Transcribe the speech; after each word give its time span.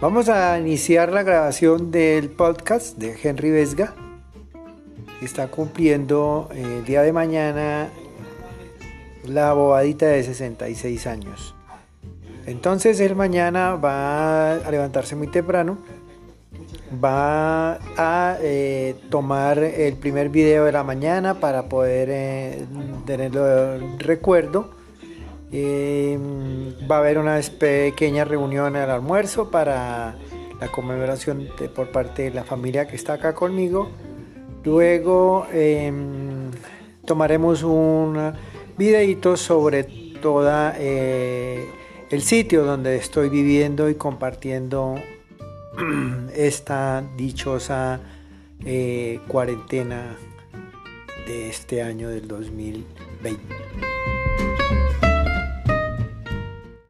Vamos 0.00 0.28
a 0.28 0.56
iniciar 0.60 1.12
la 1.12 1.24
grabación 1.24 1.90
del 1.90 2.30
podcast 2.30 2.96
de 2.98 3.16
Henry 3.20 3.50
Vesga. 3.50 3.94
Está 5.20 5.48
cumpliendo 5.48 6.48
el 6.54 6.84
día 6.84 7.02
de 7.02 7.12
mañana 7.12 7.88
la 9.24 9.52
bobadita 9.54 10.06
de 10.06 10.22
66 10.22 11.04
años. 11.08 11.52
Entonces 12.46 13.00
él 13.00 13.16
mañana 13.16 13.74
va 13.74 14.52
a 14.52 14.70
levantarse 14.70 15.16
muy 15.16 15.26
temprano, 15.26 15.78
va 17.04 17.80
a 17.96 18.38
eh, 18.40 18.94
tomar 19.10 19.58
el 19.58 19.96
primer 19.96 20.28
video 20.28 20.64
de 20.66 20.70
la 20.70 20.84
mañana 20.84 21.40
para 21.40 21.68
poder 21.68 22.08
eh, 22.12 22.66
tenerlo 23.04 23.74
en 23.74 23.98
recuerdo. 23.98 24.77
Eh, 25.50 26.18
va 26.90 26.96
a 26.96 26.98
haber 26.98 27.18
una 27.18 27.40
pequeña 27.58 28.24
reunión 28.24 28.76
al 28.76 28.90
almuerzo 28.90 29.50
para 29.50 30.16
la 30.60 30.68
conmemoración 30.68 31.48
por 31.74 31.90
parte 31.90 32.24
de 32.24 32.30
la 32.30 32.44
familia 32.44 32.86
que 32.86 32.96
está 32.96 33.14
acá 33.14 33.34
conmigo. 33.34 33.88
Luego 34.64 35.46
em, 35.52 36.50
tomaremos 37.06 37.62
un 37.62 38.32
videito 38.76 39.36
sobre 39.36 39.84
toda 40.20 40.76
el 42.10 42.22
sitio 42.22 42.64
donde 42.64 42.96
estoy 42.96 43.28
viviendo 43.28 43.88
y 43.88 43.94
compartiendo 43.94 44.96
esta 46.34 47.04
dichosa 47.16 48.00
eh, 48.64 49.20
cuarentena 49.28 50.16
de 51.26 51.50
este 51.50 51.82
año 51.82 52.08
del 52.08 52.26
2020. 52.26 53.97